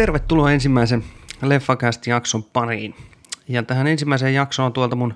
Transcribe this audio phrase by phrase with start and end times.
[0.00, 1.04] Tervetuloa ensimmäisen
[1.42, 2.94] Leffacast-jakson pariin.
[3.48, 5.14] Ja tähän ensimmäiseen jaksoon tuolta mun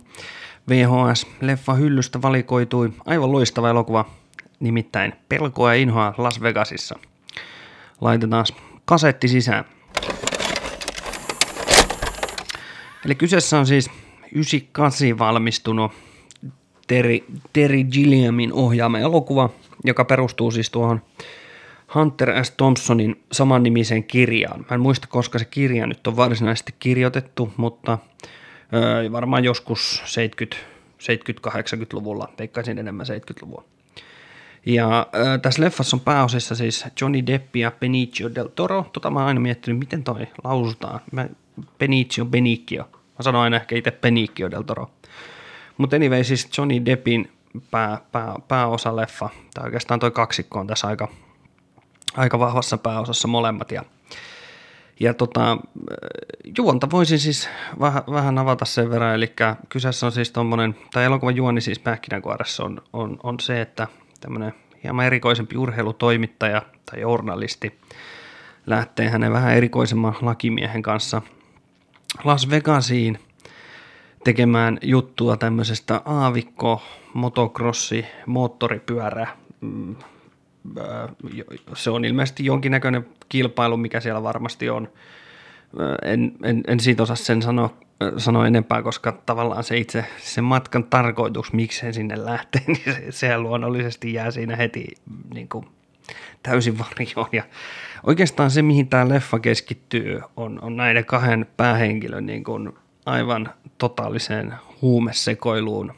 [0.71, 4.05] VHS-leffa-hyllystä valikoitui aivan loistava elokuva,
[4.61, 6.99] nimittäin Pelkoa ja inhoa Las Vegasissa.
[8.05, 8.47] Laitetaan
[8.85, 9.65] kasetti sisään.
[13.05, 13.91] Eli kyseessä on siis
[14.33, 15.93] 98 valmistunut
[16.87, 17.19] Terry,
[17.53, 19.51] Terry Gilliamin ohjaama elokuva,
[19.85, 21.03] joka perustuu siis tuohon
[21.95, 22.51] Hunter S.
[22.51, 24.67] Thompsonin samannimiseen kirjaan.
[24.71, 27.99] Mä en muista, koska se kirja nyt on varsinaisesti kirjoitettu, mutta
[28.75, 33.65] öö, varmaan joskus 70-80-luvulla, veikkaisin enemmän 70-luvua.
[34.67, 38.87] Ja öö, tässä leffassa on pääosissa siis Johnny Depp ja Benicio del Toro.
[38.93, 41.01] Tota mä oon aina miettinyt, miten toi lausutaan.
[41.13, 41.29] Mä,
[41.79, 42.85] Benicio, Benicio.
[42.93, 44.91] Mä sanon aina ehkä itse Benicio del Toro.
[45.79, 47.33] Mutta anyway, siis Johnny Deppin
[47.71, 51.09] pää, pää, pääosa leffa, tai oikeastaan toi kaksikko on tässä aika,
[52.17, 53.71] aika vahvassa pääosassa molemmat.
[53.71, 53.85] Ja,
[55.01, 55.59] ja tota,
[56.59, 57.49] juonta voisin siis
[57.81, 59.33] vähän, vähän avata sen verran, eli
[59.69, 63.89] kyseessä on siis tuommoinen, tai elokuvan juoni siis pähkinänkuoressa on, on, on se, että
[64.25, 67.79] tämmöinen hieman erikoisempi urheilutoimittaja tai journalisti
[68.67, 71.23] lähtee hänen vähän erikoisemman lakimiehen kanssa
[72.25, 73.19] Las Vegasiin
[74.25, 76.83] tekemään juttua tämmöisestä aavikko,
[77.15, 79.27] motocrossi, moottoripyörä,
[79.61, 79.97] mm,
[81.75, 84.89] se on ilmeisesti jonkinnäköinen kilpailu, mikä siellä varmasti on.
[86.03, 87.75] En, en, en siitä osaa sen sanoa,
[88.17, 93.07] sanoa enempää, koska tavallaan se itse se matkan tarkoitus, miksi he sinne lähtee, niin se,
[93.11, 94.87] se luonnollisesti jää siinä heti
[95.35, 95.67] niin kuin,
[96.43, 97.29] täysin varjoon.
[97.33, 97.43] Ja
[98.03, 102.73] oikeastaan se, mihin tämä leffa keskittyy, on, on näiden kahden päähenkilön niin kuin,
[103.07, 105.93] aivan totaaliseen huumesekoiluun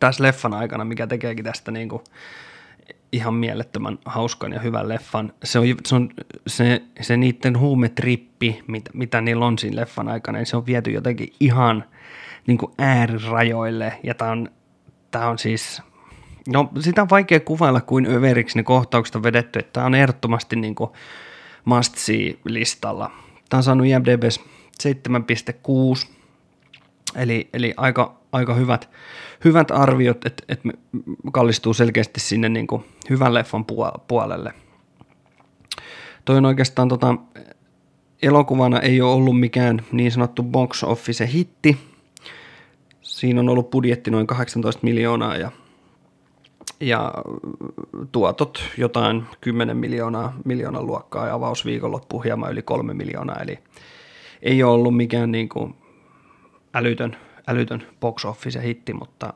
[0.00, 2.02] tässä leffan aikana, mikä tekeekin tästä niin kuin,
[3.12, 5.32] ihan mielettömän hauskan ja hyvän leffan.
[5.44, 6.10] Se on se, on,
[6.46, 10.90] se, se niiden huumetrippi, mitä, mitä niillä on siinä leffan aikana, niin se on viety
[10.90, 11.84] jotenkin ihan
[12.46, 13.98] niin kuin äärirajoille.
[14.02, 14.48] Ja tämä on,
[15.10, 15.82] tää on siis,
[16.48, 20.56] no sitä on vaikea kuvailla kuin överiksi ne kohtaukset on vedetty, että tämä on ehdottomasti
[20.56, 20.90] niin kuin
[21.64, 23.10] must see listalla.
[23.48, 24.42] Tämä on saanut IMDb's
[24.82, 26.08] 7,6,
[27.16, 28.90] eli, eli aika, aika hyvät,
[29.44, 30.60] hyvät arviot, että et
[31.32, 33.64] kallistuu selkeästi sinne niin kuin hyvän leffan
[34.08, 34.52] puolelle.
[36.24, 37.16] Toi on oikeastaan tota,
[38.22, 41.78] elokuvana ei ole ollut mikään niin sanottu box office hitti.
[43.00, 45.50] Siinä on ollut budjetti noin 18 miljoonaa ja,
[46.80, 47.12] ja
[48.12, 53.40] tuotot jotain 10 miljoonaa, miljoonan luokkaa ja avausviikonloppu hieman yli 3 miljoonaa.
[53.42, 53.58] Eli
[54.42, 55.74] ei ole ollut mikään niin kuin
[56.74, 57.16] älytön,
[57.48, 59.34] älytön box office hitti, mutta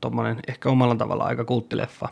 [0.00, 2.08] tuommoinen ehkä omalla tavalla aika kulttileffa.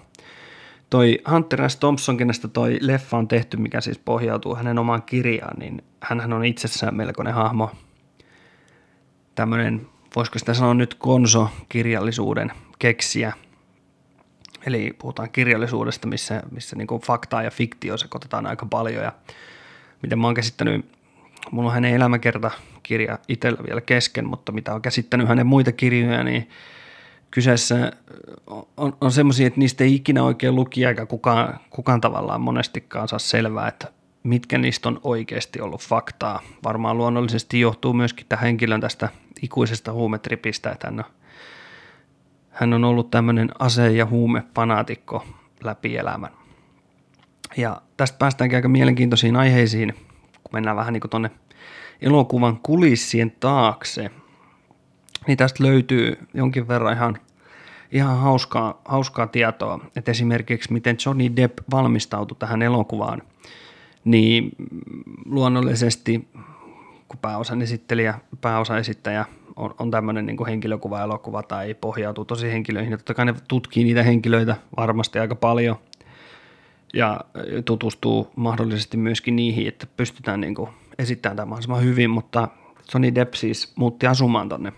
[0.91, 1.77] Toi Hunter S.
[1.77, 6.45] Thompson, kenestä toi leffa on tehty, mikä siis pohjautuu hänen omaan kirjaan, niin hän on
[6.45, 7.71] itsessään melkoinen hahmo.
[9.35, 9.87] Tämmöinen,
[10.17, 13.33] voisiko sitä sanoa nyt konso-kirjallisuuden keksiä.
[14.67, 19.05] Eli puhutaan kirjallisuudesta, missä, missä niin faktaa ja fiktio sekoitetaan aika paljon.
[19.05, 19.13] Ja
[20.03, 21.00] miten mä oon käsittänyt
[21.51, 26.49] mulla on hänen elämäkertakirja itsellä vielä kesken, mutta mitä on käsittänyt hänen muita kirjoja, niin
[27.31, 27.93] kyseessä
[28.77, 33.19] on, on semmoisia, että niistä ei ikinä oikein lukija eikä kukaan, kukaan tavallaan monestikaan saa
[33.19, 33.93] selvää, että
[34.23, 36.43] mitkä niistä on oikeasti ollut faktaa.
[36.65, 39.09] Varmaan luonnollisesti johtuu myöskin tämän henkilön tästä
[39.43, 41.05] ikuisesta huumetripistä, että hän on,
[42.51, 45.27] hän on ollut tämmöinen ase- ja huumefanaatikko
[45.65, 46.31] läpi elämän.
[47.57, 49.95] Ja tästä päästäänkin aika mielenkiintoisiin aiheisiin–
[50.53, 51.31] mennään vähän niin kuin tuonne
[52.03, 54.11] elokuvan kulissien taakse,
[55.27, 57.19] niin tästä löytyy jonkin verran ihan,
[57.93, 59.79] ihan hauskaa, hauskaa tietoa.
[59.97, 63.23] Että esimerkiksi miten Johnny Depp valmistautui tähän elokuvaan,
[64.05, 64.51] niin
[65.25, 66.29] luonnollisesti
[67.09, 69.25] kun pääosan esittelijä, pääosa esittäjä
[69.57, 74.57] on, on tämmöinen niin henkilökuva-elokuva tai pohjautuu tosi henkilöihin, totta kai ne tutkii niitä henkilöitä
[74.77, 75.77] varmasti aika paljon–
[76.95, 77.21] ja
[77.65, 82.49] tutustuu mahdollisesti myöskin niihin, että pystytään niin kuin esittämään tämä mahdollisimman hyvin, mutta
[82.95, 84.73] Johnny Depp siis muutti asumaan tonne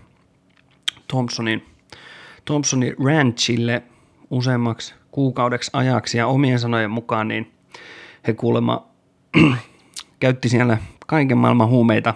[1.07, 1.65] Thompsonin,
[2.45, 3.83] Thompsonin ranchille
[4.29, 6.17] useammaksi kuukaudeksi ajaksi.
[6.17, 7.51] Ja omien sanojen mukaan niin
[8.27, 8.87] he kuulemma
[10.19, 10.77] käytti siellä
[11.07, 12.13] kaiken maailman huumeita,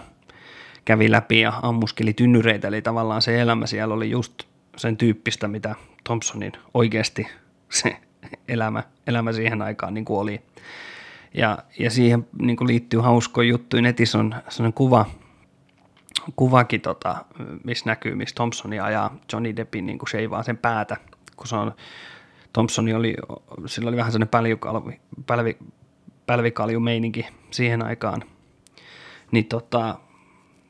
[0.84, 4.42] kävi läpi ja ammuskeli tynnyreitä, eli tavallaan se elämä siellä oli just
[4.76, 5.74] sen tyyppistä, mitä
[6.04, 7.26] Thompsonin oikeasti
[7.70, 7.96] se
[8.48, 10.40] elämä, elämä siihen aikaan niin kuin oli.
[11.34, 13.82] Ja, ja siihen niin kuin liittyy hauskoja juttuja.
[13.82, 15.06] Netissä on sellainen kuva,
[16.36, 17.24] kuvakin, tota,
[17.64, 20.96] missä näkyy, missä Thompson ajaa Johnny Deppin niin kuin sheivaa sen päätä,
[21.36, 21.74] kun se on,
[22.52, 23.16] Thompson oli,
[23.66, 25.58] sillä oli vähän sellainen pälvikalvi, pälvi,
[26.26, 28.22] pälvikaljumeininki siihen aikaan,
[29.32, 29.98] niin tota,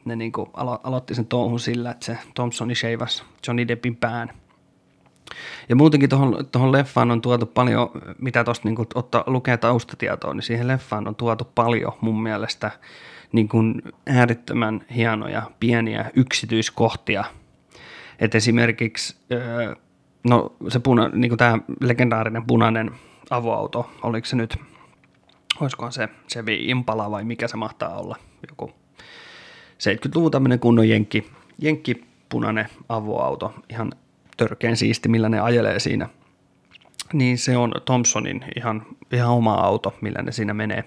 [0.04, 4.30] ne niin kuin alo, aloitti sen touhun sillä, että se Thompsoni sheivasi Johnny Deppin pään.
[5.68, 10.68] Ja muutenkin tuohon, leffaan on tuotu paljon, mitä tuosta niin ottaa, lukee taustatietoa, niin siihen
[10.68, 12.70] leffaan on tuotu paljon mun mielestä
[13.32, 17.24] niin kuin äärettömän hienoja pieniä yksityiskohtia.
[18.18, 19.16] Et esimerkiksi
[20.28, 22.90] no, se puna, niin kuin tämä legendaarinen punainen
[23.30, 24.56] avoauto, oliko se nyt,
[25.60, 28.16] olisikohan se se Impala vai mikä se mahtaa olla,
[28.50, 28.72] joku
[29.78, 33.92] 70-luvun tämmöinen kunnon jenkki, jenkki punainen avoauto, ihan
[34.38, 36.08] törkeän siisti, millä ne ajelee siinä.
[37.12, 40.84] Niin se on Thompsonin ihan, ihan oma auto, millä ne siinä menee.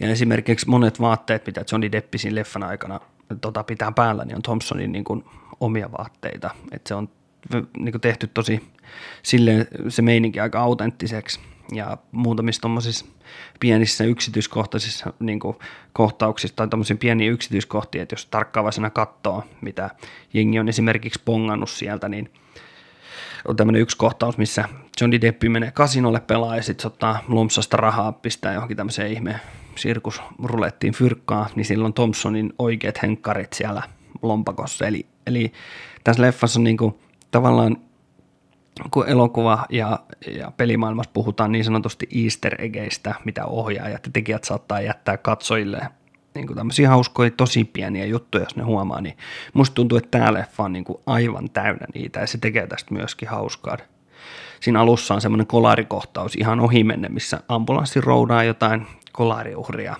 [0.00, 3.00] Ja esimerkiksi monet vaatteet, mitä Johnny Depp siinä leffan aikana
[3.40, 5.24] tota, pitää päällä, niin on Thompsonin niin kuin,
[5.60, 6.50] omia vaatteita.
[6.72, 7.08] Et se on
[7.78, 8.70] niin kuin tehty tosi
[9.22, 11.40] silleen se meininki aika autenttiseksi
[11.72, 13.06] ja muutamissa tuommoisissa
[13.60, 15.56] pienissä yksityiskohtaisissa niin kuin,
[15.92, 19.90] kohtauksissa tai tuommoisia pieniä yksityiskohtia, että jos tarkkaavaisena katsoo, mitä
[20.34, 22.30] jengi on esimerkiksi pongannut sieltä, niin
[23.48, 24.64] on tämmöinen yksi kohtaus, missä
[25.00, 29.40] Johnny Depp menee kasinolle pelaa ja sitten ottaa lumpsasta rahaa, pistää johonkin tämmöiseen ihmeen
[29.76, 33.82] sirkusrulettiin fyrkkaa, niin silloin Thompsonin oikeat henkkarit siellä
[34.22, 34.86] lompakossa.
[34.86, 35.52] Eli, eli
[36.04, 36.94] tässä leffassa on niin kuin,
[37.30, 37.76] tavallaan
[38.90, 39.98] kun elokuva ja,
[40.36, 45.88] ja pelimaailmassa puhutaan niin sanotusti easter eggeistä, mitä ohjaajat ja tekijät saattaa jättää katsojille
[46.34, 49.16] niin kuin tämmöisiä hauskoja, tosi pieniä juttuja, jos ne huomaa, niin
[49.52, 52.94] musta tuntuu, että tämä leffa on niin kuin aivan täynnä niitä ja se tekee tästä
[52.94, 53.76] myöskin hauskaa.
[54.60, 59.96] Siinä alussa on semmoinen kolarikohtaus ihan ohimenne, missä ambulanssi roudaa jotain kolariuhria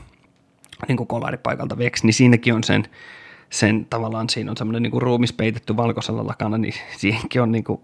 [0.88, 2.84] niin kuin kolaripaikalta veksi, niin siinäkin on sen
[3.50, 7.80] sen tavallaan siinä on semmoinen niin ruumis peitetty valkoisella lakana, niin siihenkin on niin kuin,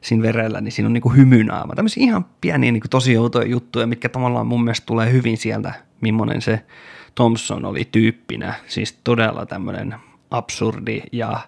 [0.00, 1.74] siinä verellä, niin siinä on niin kuin hymynaama.
[1.74, 5.72] Tämmöisiä ihan pieniä niin kuin tosi outoja juttuja, mitkä tavallaan mun mielestä tulee hyvin sieltä,
[6.00, 6.60] millainen se
[7.18, 8.54] Thompson oli tyyppinä.
[8.66, 9.94] Siis todella tämmöinen
[10.30, 11.40] absurdi ja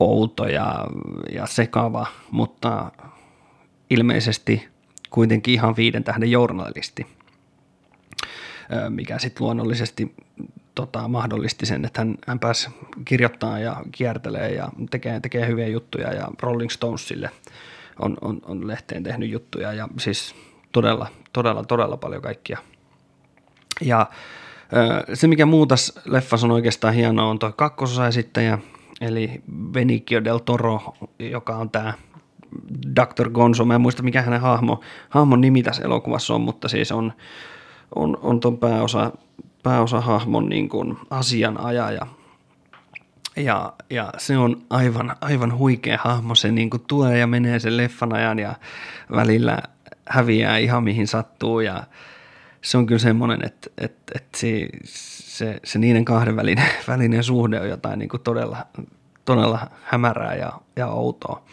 [0.00, 0.86] outo ja,
[1.32, 2.92] ja sekava, mutta
[3.90, 4.68] ilmeisesti
[5.10, 7.06] kuitenkin ihan viiden tähden journalisti,
[8.88, 10.14] mikä sitten luonnollisesti
[10.74, 12.70] tota, mahdollisti sen, että hän, hän pääsi
[13.04, 17.30] kirjoittamaan ja kiertelee ja tekee, tekee hyviä juttuja ja Rolling Stonesille
[17.98, 20.34] on, on, on lehteen tehnyt juttuja ja siis
[20.72, 22.58] todella, todella, todella paljon kaikkia.
[23.80, 24.06] Ja
[25.14, 28.58] se, mikä muu tässä leffassa on oikeastaan hienoa, on tuo kakkososa-esittäjä,
[29.00, 31.94] eli Benicio del Toro, joka on tämä
[32.96, 33.30] Dr.
[33.30, 33.64] Gonzo.
[33.64, 37.12] Mä en muista, mikä hänen hahmo, hahmon nimi tässä elokuvassa on, mutta siis on,
[37.94, 39.12] on, on tuon pääosa
[39.64, 42.06] pääosahahmon niin kuin asianajaja.
[43.36, 46.34] Ja, ja se on aivan, aivan huikea hahmo.
[46.34, 48.54] Se niin kuin tulee ja menee sen leffan ajan ja
[49.10, 49.58] välillä
[50.08, 51.60] häviää ihan mihin sattuu.
[51.60, 51.82] Ja
[52.64, 57.60] se on kyllä semmoinen, että, että, että se, se, se niiden kahden välinen, välinen suhde
[57.60, 58.66] on jotain niin kuin todella,
[59.24, 61.44] todella hämärää ja, ja outoa.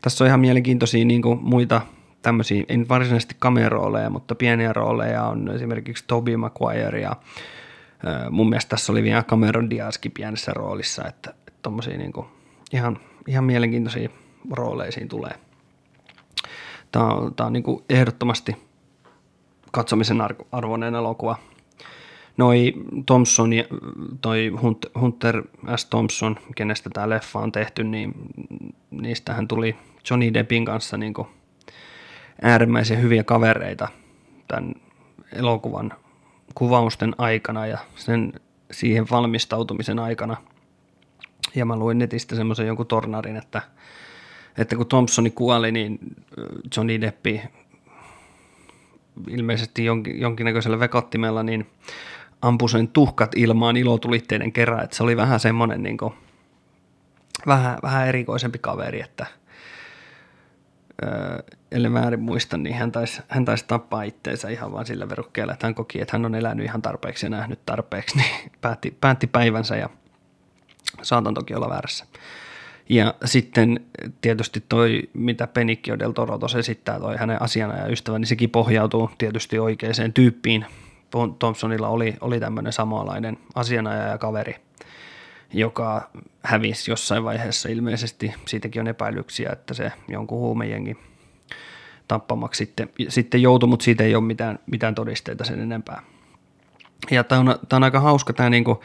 [0.00, 1.80] Tässä on ihan mielenkiintoisia niin kuin muita
[2.22, 7.16] tämmöisiä, ei varsinaisesti kamerooleja, mutta pieniä rooleja on esimerkiksi Toby Maguire ja
[8.30, 12.12] mun mielestä tässä oli vielä Cameron Diazkin pienessä roolissa, että tuommoisia niin
[12.72, 14.08] ihan, ihan mielenkiintoisia
[14.50, 15.32] rooleja siinä tulee.
[16.92, 18.63] Tämä on, tämä on niin kuin ehdottomasti
[19.74, 20.18] katsomisen
[20.52, 21.36] arvoinen elokuva.
[22.36, 22.72] Noi
[23.06, 23.50] Thompson,
[24.20, 24.52] toi
[25.00, 25.42] Hunter
[25.76, 25.86] S.
[25.86, 28.14] Thompson, kenestä tämä leffa on tehty, niin
[28.90, 29.76] niistähän tuli
[30.10, 31.28] Johnny Deppin kanssa niin kuin
[32.42, 33.88] äärimmäisen hyviä kavereita
[34.48, 34.74] tämän
[35.32, 35.92] elokuvan
[36.54, 38.32] kuvausten aikana ja sen
[38.70, 40.36] siihen valmistautumisen aikana.
[41.54, 43.62] Ja mä luin netistä semmoisen jonkun tornarin, että,
[44.58, 45.98] että kun Thompsoni kuoli, niin
[46.76, 47.42] Johnny Deppi
[49.28, 51.66] ilmeisesti jonkin, jonkinnäköisellä vekottimella niin
[52.42, 56.14] ampui sen tuhkat ilmaan ilotulitteiden kerran, että se oli vähän semmoinen niin kuin,
[57.46, 59.26] vähän, vähän erikoisempi kaveri, että–
[61.72, 65.66] ellei väärin muista, niin hän taisi, hän taisi tappaa itteensä ihan vain sillä verukkeella, että
[65.66, 69.76] hän koki, että hän on elänyt ihan tarpeeksi ja nähnyt tarpeeksi, niin päätti, päätti päivänsä
[69.76, 69.88] ja
[71.02, 72.06] saatan toki olla väärässä.
[72.88, 73.80] Ja sitten
[74.20, 79.10] tietysti toi, mitä Penikio del Toro esittää, toi hänen asiana ja ystävä, niin sekin pohjautuu
[79.18, 80.66] tietysti oikeaan tyyppiin.
[81.38, 84.56] Thompsonilla oli, oli tämmöinen samanlainen asianajaja ja kaveri,
[85.52, 86.10] joka
[86.42, 88.34] hävisi jossain vaiheessa ilmeisesti.
[88.46, 90.96] Siitäkin on epäilyksiä, että se jonkun huumejengi
[92.08, 96.02] tappamaksi sitten, sitten joutui, mutta siitä ei ole mitään, mitään todisteita sen enempää.
[97.10, 98.82] Ja tämä on, tää on aika hauska, tämä niinku,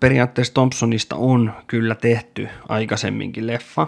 [0.00, 3.86] periaatteessa Thompsonista on kyllä tehty aikaisemminkin leffa,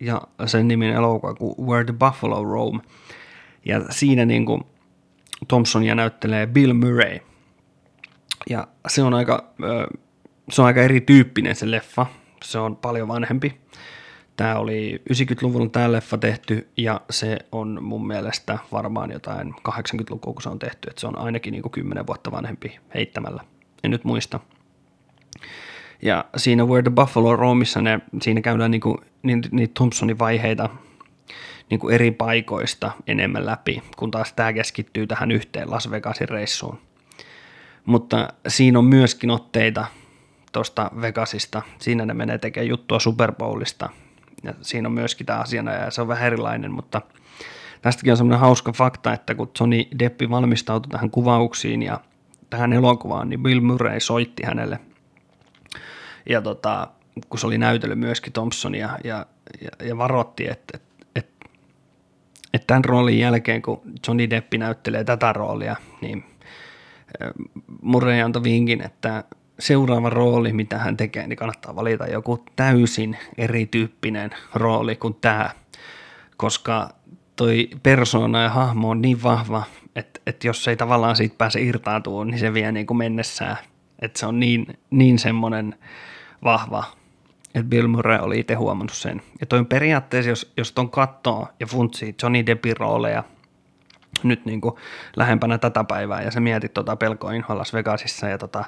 [0.00, 2.80] ja sen niminen elokuva kuin Where the Buffalo Roam.
[3.64, 4.66] Ja siinä niinku
[5.48, 7.18] Thompsonia näyttelee Bill Murray.
[8.50, 9.54] Ja se on aika,
[10.50, 12.06] se on aika erityyppinen se leffa,
[12.44, 13.60] se on paljon vanhempi.
[14.36, 20.42] Tämä oli 90-luvulla tämä leffa tehty ja se on mun mielestä varmaan jotain 80-lukua, kun
[20.42, 20.88] se on tehty.
[20.90, 23.44] Että se on ainakin niin kuin 10 vuotta vanhempi heittämällä.
[23.84, 24.40] En nyt muista.
[26.02, 30.68] Ja siinä Where the Buffalo Roamissa ne, siinä käydään niin kuin, niitä Thompsonin vaiheita
[31.70, 36.78] niin kuin eri paikoista enemmän läpi, kun taas tämä keskittyy tähän yhteen Las Vegasin reissuun.
[37.86, 39.86] Mutta siinä on myöskin otteita
[40.52, 41.62] tuosta Vegasista.
[41.78, 43.88] Siinä ne menee tekemään juttua Super Bowlista.
[44.42, 47.02] Ja siinä on myöskin tämä asiana ja se on vähän erilainen, mutta
[47.82, 52.00] tästäkin on semmoinen hauska fakta, että kun Johnny Deppi valmistautui tähän kuvauksiin ja
[52.50, 54.78] tähän elokuvaan, niin Bill Murray soitti hänelle.
[56.28, 56.88] Ja tota,
[57.28, 59.26] kun se oli näytellyt myöskin Thompsonia ja,
[59.60, 61.46] ja, ja varoitti, että, että, että,
[62.54, 66.24] että tämän roolin jälkeen, kun Johnny Deppi näyttelee tätä roolia, niin
[67.82, 69.24] Murray antoi vinkin, että
[69.58, 75.50] seuraava rooli, mitä hän tekee, niin kannattaa valita joku täysin erityyppinen rooli kuin tämä,
[76.36, 76.90] koska
[77.36, 79.62] toi persona ja hahmo on niin vahva,
[79.96, 83.56] että, että jos ei tavallaan siitä pääse irtaantumaan, niin se vie niin kuin mennessään.
[83.98, 85.78] Että se on niin, niin semmoinen
[86.44, 86.84] vahva,
[87.46, 89.22] että Bill Murray oli itse huomannut sen.
[89.40, 93.24] Ja toi periaatteessa, jos, jos ton katsoo ja funtsii Johnny Deppin rooleja
[94.22, 94.74] nyt niin kuin
[95.16, 98.64] lähempänä tätä päivää ja sä mietit tota pelkoa Las Vegasissa ja tota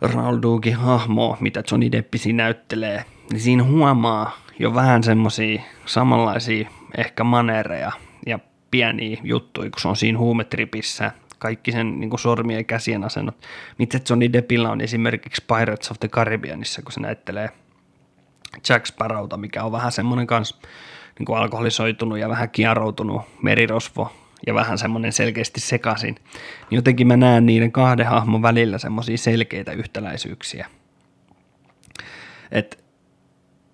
[0.00, 6.70] Raul Dugin hahmo, mitä Johnny Deppi siinä näyttelee, niin siinä huomaa jo vähän semmoisia samanlaisia
[6.96, 7.92] ehkä manereja
[8.26, 8.38] ja
[8.70, 11.12] pieniä juttuja, kun se on siinä huumetripissä,
[11.44, 13.34] kaikki sen niin kuin sormien ja käsien asennot.
[13.78, 17.48] Mitä Johnny Deppillä on esimerkiksi Pirates of the Caribbeanissa, kun se näyttelee
[18.68, 20.56] Jack Sparrowta, mikä on vähän semmoinen kanssa
[21.18, 24.12] niin kuin alkoholisoitunut ja vähän kieroutunut merirosvo
[24.46, 29.72] ja vähän semmoinen selkeästi sekaisin, niin jotenkin mä näen niiden kahden hahmon välillä semmoisia selkeitä
[29.72, 30.66] yhtäläisyyksiä.
[32.52, 32.84] Et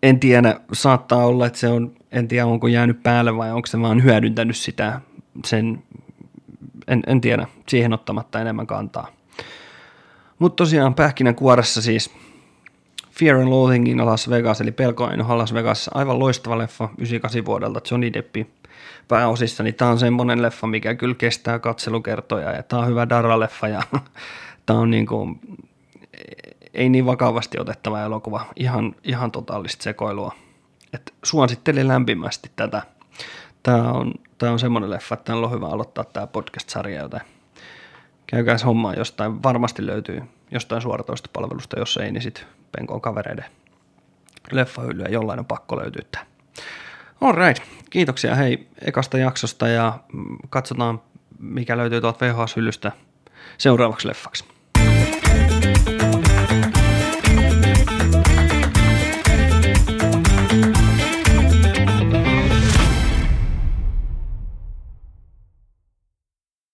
[0.02, 3.80] en tiedä, saattaa olla, että se on, en tiedä onko jäänyt päälle vai onko se
[3.80, 5.00] vaan hyödyntänyt sitä
[5.44, 5.82] sen,
[6.90, 9.08] en, en tiedä, siihen ottamatta enemmän kantaa.
[10.38, 12.10] Mutta tosiaan pähkinän kuoressa siis
[13.10, 17.80] Fear and Loathing in Las Vegas, eli Pelkoin Las Vegas, aivan loistava leffa 98 vuodelta,
[17.90, 18.46] Johnny Deppi
[19.08, 23.68] pääosissa, niin tämä on semmoinen leffa, mikä kyllä kestää katselukertoja ja tämä on hyvä Dara-leffa
[23.68, 23.82] ja
[24.66, 25.40] tämä on niin kuin,
[26.74, 30.34] ei niin vakavasti otettava elokuva, ihan, ihan totaalista sekoilua.
[30.92, 32.82] Et suosittelen lämpimästi tätä.
[33.62, 37.20] Tämä on, tämä on semmoinen leffa, että on hyvä aloittaa tämä podcast-sarja, joten
[38.26, 43.44] käykää hommaa jostain, varmasti löytyy jostain suoratoistopalvelusta, jos ei, niin sitten penkoon kavereiden
[44.52, 46.24] leffahyllyä, jollain on pakko löytyä tämä.
[47.20, 51.00] Alright, kiitoksia hei ekasta jaksosta ja mm, katsotaan
[51.38, 52.92] mikä löytyy tuolta VHS-hyllystä
[53.58, 54.44] seuraavaksi leffaksi.